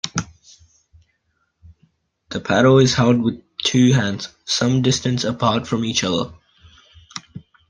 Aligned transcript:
The 2.29 2.39
paddle 2.39 2.79
is 2.79 2.95
held 2.95 3.21
with 3.21 3.39
two 3.59 3.93
hands, 3.93 4.29
some 4.45 4.81
distance 4.81 5.23
apart 5.23 5.67
from 5.67 5.85
each 5.85 6.03
other. 6.03 6.33